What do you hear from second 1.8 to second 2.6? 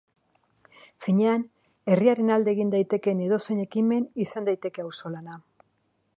herriaren alde